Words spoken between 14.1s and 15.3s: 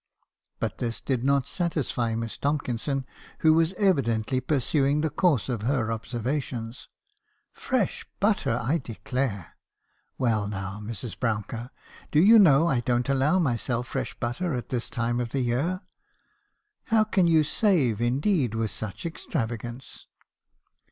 butter at this time of